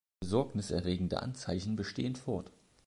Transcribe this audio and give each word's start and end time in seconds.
Besorgniserregende 0.19 1.21
Anzeichen 1.21 1.75
bestehen 1.75 2.15
fort. 2.15 2.49